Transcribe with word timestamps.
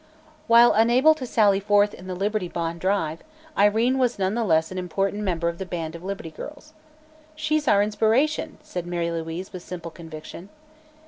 While 0.47 0.73
unable 0.73 1.13
to 1.13 1.27
sally 1.27 1.59
forth 1.59 1.93
in 1.93 2.07
the 2.07 2.15
Liberty 2.15 2.47
Bond 2.47 2.79
drive, 2.81 3.19
Irene 3.55 3.99
was 3.99 4.17
none 4.17 4.33
the 4.33 4.43
less 4.43 4.71
an 4.71 4.79
important 4.79 5.21
member 5.21 5.47
of 5.47 5.59
the 5.59 5.63
band 5.67 5.93
of 5.95 6.03
Liberty 6.03 6.31
Girls. 6.31 6.73
"She's 7.35 7.67
our 7.67 7.83
inspiration," 7.83 8.57
said 8.63 8.87
Mary 8.87 9.11
Louise 9.11 9.53
with 9.53 9.61
simple 9.61 9.91
conviction. 9.91 10.49